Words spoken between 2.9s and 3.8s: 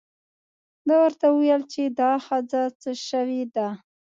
شوې ده.